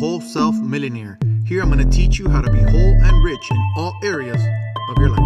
[0.00, 1.18] Whole Self Millionaire.
[1.44, 4.42] Here I'm going to teach you how to be whole and rich in all areas
[4.88, 5.20] of your life.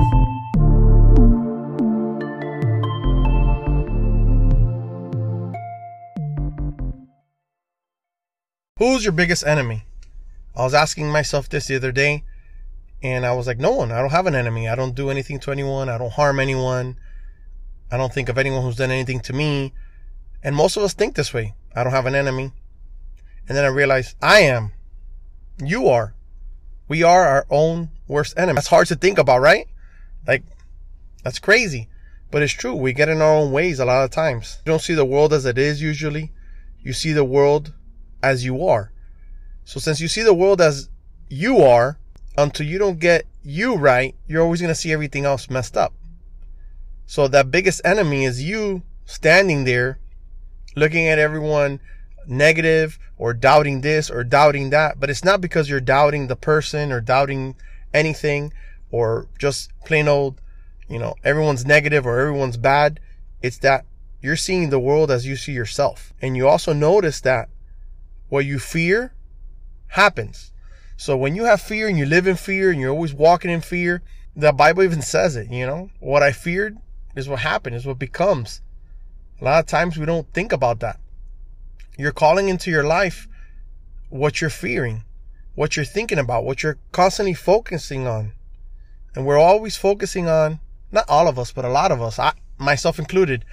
[8.80, 9.84] Who's your biggest enemy?
[10.56, 12.24] I was asking myself this the other day,
[13.00, 13.92] and I was like, no one.
[13.92, 14.68] I don't have an enemy.
[14.68, 15.88] I don't do anything to anyone.
[15.88, 16.98] I don't harm anyone.
[17.92, 19.72] I don't think of anyone who's done anything to me.
[20.42, 21.54] And most of us think this way.
[21.76, 22.50] I don't have an enemy.
[23.48, 24.72] And then I realized I am.
[25.62, 26.14] You are.
[26.88, 28.56] We are our own worst enemy.
[28.56, 29.66] That's hard to think about, right?
[30.26, 30.44] Like,
[31.22, 31.88] that's crazy.
[32.30, 32.74] But it's true.
[32.74, 34.58] We get in our own ways a lot of times.
[34.64, 36.32] You don't see the world as it is usually.
[36.80, 37.72] You see the world
[38.22, 38.92] as you are.
[39.64, 40.88] So since you see the world as
[41.28, 41.98] you are,
[42.36, 45.94] until you don't get you right, you're always going to see everything else messed up.
[47.06, 49.98] So that biggest enemy is you standing there
[50.74, 51.80] looking at everyone
[52.28, 55.00] negative or doubting this or doubting that.
[55.00, 57.56] But it's not because you're doubting the person or doubting
[57.92, 58.52] anything
[58.90, 60.40] or just plain old,
[60.88, 63.00] you know, everyone's negative or everyone's bad.
[63.42, 63.84] It's that
[64.20, 66.12] you're seeing the world as you see yourself.
[66.22, 67.48] And you also notice that
[68.28, 69.14] what you fear
[69.88, 70.52] happens.
[70.96, 73.60] So when you have fear and you live in fear and you're always walking in
[73.60, 74.02] fear,
[74.36, 76.78] the Bible even says it, you know, what I feared
[77.14, 78.60] is what happened, is what becomes.
[79.40, 80.98] A lot of times we don't think about that.
[81.96, 83.28] You're calling into your life
[84.08, 85.04] what you're fearing,
[85.54, 88.32] what you're thinking about, what you're constantly focusing on.
[89.14, 90.58] And we're always focusing on,
[90.90, 93.44] not all of us, but a lot of us, I, myself included,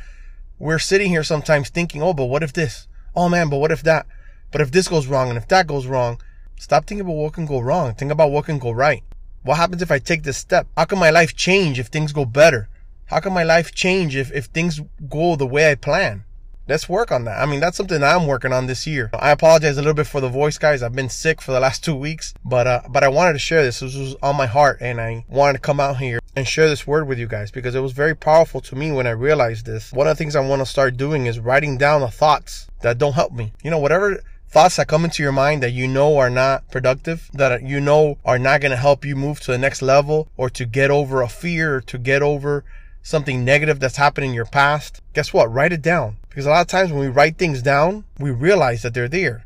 [0.57, 2.87] we're sitting here sometimes thinking, oh, but what if this?
[3.15, 4.07] Oh man, but what if that?
[4.51, 6.19] But if this goes wrong and if that goes wrong,
[6.57, 7.93] stop thinking about what can go wrong.
[7.93, 9.03] Think about what can go right.
[9.43, 10.67] What happens if I take this step?
[10.75, 12.69] How can my life change if things go better?
[13.05, 16.23] How can my life change if, if things go the way I plan?
[16.71, 17.37] Let's work on that.
[17.37, 19.09] I mean, that's something I'm working on this year.
[19.13, 20.81] I apologize a little bit for the voice, guys.
[20.81, 23.61] I've been sick for the last two weeks, but, uh, but I wanted to share
[23.61, 23.81] this.
[23.81, 26.87] This was on my heart and I wanted to come out here and share this
[26.87, 29.91] word with you guys because it was very powerful to me when I realized this.
[29.91, 32.97] One of the things I want to start doing is writing down the thoughts that
[32.97, 33.51] don't help me.
[33.61, 37.29] You know, whatever thoughts that come into your mind that you know are not productive,
[37.33, 40.49] that you know are not going to help you move to the next level or
[40.51, 42.63] to get over a fear or to get over
[43.03, 45.51] something negative that's happened in your past, guess what?
[45.51, 46.15] Write it down.
[46.31, 49.43] Because a lot of times when we write things down, we realize that they're there.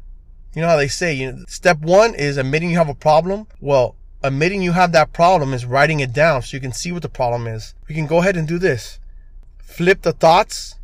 [0.54, 3.48] You know how they say, you know, step one is admitting you have a problem.
[3.60, 7.02] Well, admitting you have that problem is writing it down so you can see what
[7.02, 7.74] the problem is.
[7.90, 9.00] We can go ahead and do this.
[9.58, 10.76] Flip the thoughts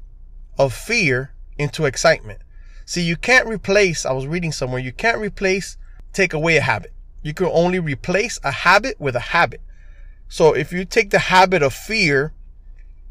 [0.58, 2.40] of fear into excitement.
[2.84, 5.78] See, you can't replace, I was reading somewhere, you can't replace,
[6.14, 6.94] take away a habit.
[7.22, 9.62] You can only replace a habit with a habit.
[10.28, 12.34] So if you take the habit of fear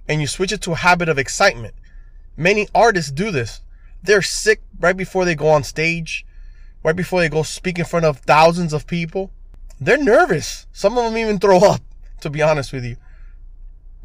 [0.09, 1.75] and you switch it to a habit of excitement.
[2.41, 3.61] Many artists do this.
[4.03, 6.25] They're sick right before they go on stage,
[6.83, 9.31] right before they go speak in front of thousands of people.
[9.79, 10.67] They're nervous.
[10.73, 11.83] Some of them even throw up,
[12.23, 12.97] to be honest with you.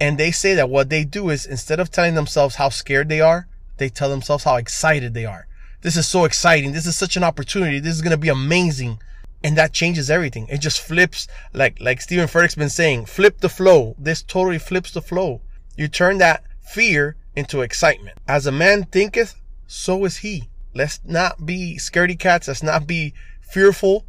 [0.01, 3.21] And they say that what they do is instead of telling themselves how scared they
[3.21, 3.47] are,
[3.77, 5.47] they tell themselves how excited they are.
[5.79, 6.73] This is so exciting.
[6.73, 7.79] This is such an opportunity.
[7.79, 8.99] This is going to be amazing.
[9.45, 10.45] And that changes everything.
[10.49, 13.95] It just flips, like, like Steven Furtick's been saying, flip the flow.
[13.97, 15.39] This totally flips the flow.
[15.77, 18.17] You turn that fear into excitement.
[18.27, 19.35] As a man thinketh,
[19.67, 20.49] so is he.
[20.73, 22.47] Let's not be scaredy cats.
[22.47, 24.05] Let's not be fearful.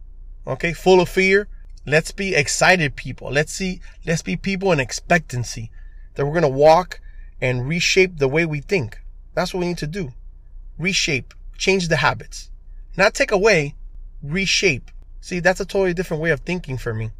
[0.46, 0.72] Okay.
[0.72, 1.48] Full of fear.
[1.88, 3.30] Let's be excited people.
[3.30, 5.70] Let's see, let's be people in expectancy
[6.14, 7.00] that we're going to walk
[7.40, 8.98] and reshape the way we think.
[9.34, 10.12] That's what we need to do.
[10.78, 12.50] Reshape, change the habits,
[12.96, 13.76] not take away,
[14.20, 14.90] reshape.
[15.20, 17.12] See, that's a totally different way of thinking for me.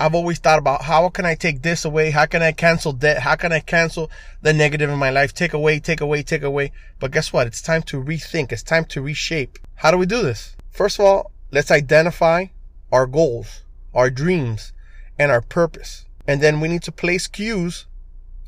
[0.00, 2.10] I've always thought about how can I take this away?
[2.10, 3.22] How can I cancel debt?
[3.22, 4.10] How can I cancel
[4.40, 5.34] the negative in my life?
[5.34, 6.72] Take away, take away, take away.
[6.98, 7.46] But guess what?
[7.46, 8.52] It's time to rethink.
[8.52, 9.58] It's time to reshape.
[9.76, 10.56] How do we do this?
[10.70, 12.46] First of all, let's identify
[12.90, 13.62] our goals,
[13.94, 14.72] our dreams,
[15.18, 16.06] and our purpose.
[16.26, 17.86] And then we need to place cues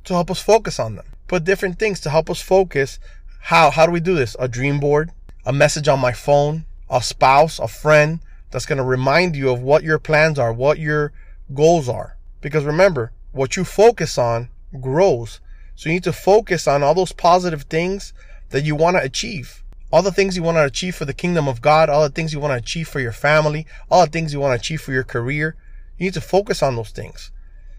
[0.04, 1.06] to help us focus on them.
[1.26, 2.98] Put different things to help us focus.
[3.42, 4.36] How, how do we do this?
[4.38, 5.12] A dream board,
[5.44, 8.20] a message on my phone, a spouse, a friend
[8.50, 11.12] that's going to remind you of what your plans are, what your
[11.52, 12.16] goals are.
[12.40, 14.48] Because remember, what you focus on
[14.80, 15.40] grows.
[15.74, 18.12] So you need to focus on all those positive things
[18.50, 19.62] that you want to achieve.
[19.92, 22.32] All the things you want to achieve for the kingdom of God, all the things
[22.32, 24.92] you want to achieve for your family, all the things you want to achieve for
[24.92, 25.56] your career.
[25.98, 27.30] You need to focus on those things.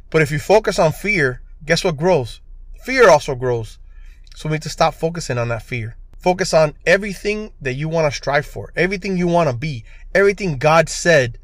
[0.09, 2.41] But if you focus on fear, guess what grows?
[2.83, 3.79] Fear also grows.
[4.35, 5.95] So we need to stop focusing on that fear.
[6.17, 9.83] Focus on everything that you want to strive for, everything you want to be,
[10.13, 11.37] everything God said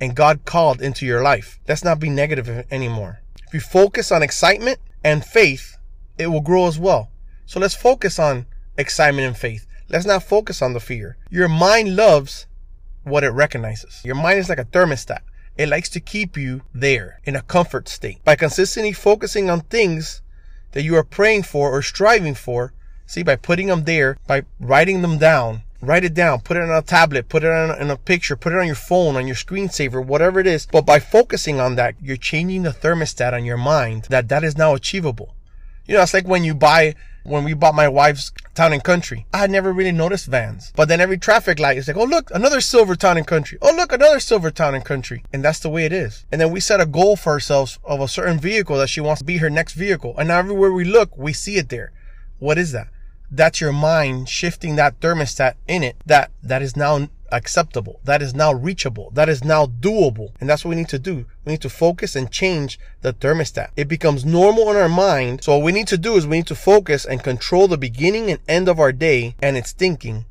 [0.00, 1.58] and God called into your life.
[1.68, 3.20] Let's not be negative anymore.
[3.46, 5.78] If you focus on excitement and faith,
[6.18, 7.10] it will grow as well.
[7.46, 8.46] So let's focus on
[8.76, 9.66] excitement and faith.
[9.88, 11.16] Let's not focus on the fear.
[11.30, 12.46] Your mind loves
[13.04, 14.02] what it recognizes.
[14.04, 15.20] Your mind is like a thermostat.
[15.56, 18.22] It likes to keep you there in a comfort state.
[18.24, 20.22] By consistently focusing on things
[20.72, 22.74] that you are praying for or striving for,
[23.06, 26.70] see, by putting them there, by writing them down, write it down, put it on
[26.70, 29.36] a tablet, put it on in a picture, put it on your phone, on your
[29.36, 30.66] screensaver, whatever it is.
[30.66, 34.56] But by focusing on that, you're changing the thermostat on your mind that that is
[34.56, 35.34] now achievable.
[35.86, 39.26] You know, it's like when you buy, when we bought my wife's town and country.
[39.32, 40.72] I had never really noticed vans.
[40.74, 43.58] But then every traffic light is like, oh, look, another silver town and country.
[43.62, 45.22] Oh, look, another silver town and country.
[45.32, 46.24] And that's the way it is.
[46.32, 49.20] And then we set a goal for ourselves of a certain vehicle that she wants
[49.20, 50.14] to be her next vehicle.
[50.18, 51.92] And now everywhere we look, we see it there.
[52.38, 52.88] What is that?
[53.30, 58.00] That's your mind shifting that thermostat in it that, that is now acceptable.
[58.04, 59.10] That is now reachable.
[59.10, 60.30] That is now doable.
[60.40, 61.26] And that's what we need to do.
[61.44, 63.70] We need to focus and change the thermostat.
[63.76, 65.42] It becomes normal in our mind.
[65.42, 68.30] So what we need to do is we need to focus and control the beginning
[68.30, 70.26] and end of our day and its thinking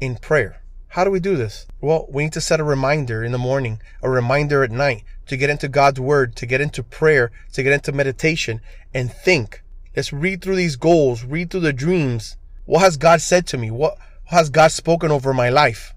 [0.00, 0.62] in prayer.
[0.92, 1.66] How do we do this?
[1.80, 5.36] Well, we need to set a reminder in the morning, a reminder at night to
[5.36, 8.60] get into God's word, to get into prayer, to get into meditation
[8.94, 9.62] and think.
[9.98, 12.36] Let's read through these goals, read through the dreams.
[12.66, 13.72] What has God said to me?
[13.72, 15.92] What has God spoken over my life?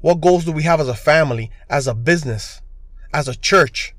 [0.00, 2.62] What goals do we have as a family, as a business,
[3.12, 3.94] as a church?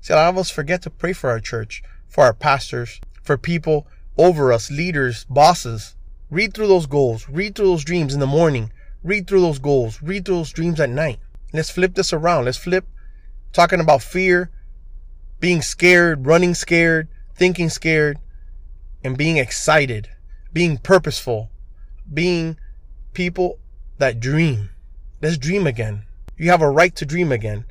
[0.00, 3.38] See, a lot of us forget to pray for our church, for our pastors, for
[3.38, 3.86] people
[4.18, 5.94] over us, leaders, bosses.
[6.28, 8.72] Read through those goals, read through those dreams in the morning,
[9.04, 11.20] read through those goals, read through those dreams at night.
[11.52, 12.46] Let's flip this around.
[12.46, 12.84] Let's flip
[13.52, 14.50] talking about fear,
[15.38, 17.06] being scared, running scared,
[17.36, 18.18] thinking scared,
[19.02, 20.08] and being excited,
[20.52, 21.50] being purposeful,
[22.12, 22.58] being
[23.12, 23.58] people
[23.98, 24.70] that dream.
[25.22, 26.04] Let's dream again.
[26.36, 27.64] You have a right to dream again.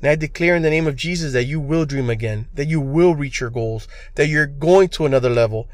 [0.00, 2.80] And I declare in the name of Jesus that you will dream again, that you
[2.80, 3.86] will reach your goals,
[4.16, 5.68] that you're going to another level,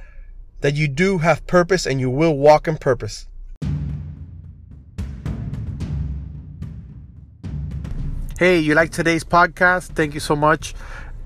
[0.61, 3.27] that you do have purpose and you will walk in purpose.
[8.39, 9.97] Hey, you like today's podcast?
[9.97, 10.75] Thank you so much.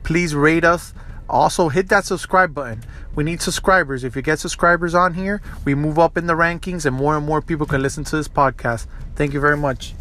[0.02, 0.94] Please rate us.
[1.28, 2.82] Also, hit that subscribe button.
[3.14, 4.04] We need subscribers.
[4.04, 7.26] If you get subscribers on here, we move up in the rankings and more and
[7.26, 8.86] more people can listen to this podcast.
[9.16, 9.94] Thank you very much.